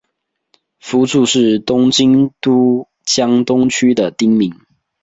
[0.79, 4.55] 福住是东京都江东区的町名。